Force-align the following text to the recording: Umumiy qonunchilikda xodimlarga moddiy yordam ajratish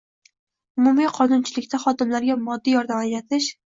Umumiy 0.81 1.11
qonunchilikda 1.19 1.83
xodimlarga 1.87 2.43
moddiy 2.51 2.79
yordam 2.81 3.09
ajratish 3.09 3.57